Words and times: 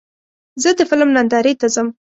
زه 0.61 0.69
د 0.77 0.81
فلم 0.89 1.09
نندارې 1.15 1.53
ته 1.61 1.67
ځم. 1.73 1.87